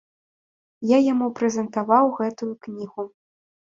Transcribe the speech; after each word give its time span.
Я 0.95 0.99
яму 1.11 1.27
прэзентаваў 1.41 2.05
гэтую 2.19 2.53
кнігу. 2.67 3.11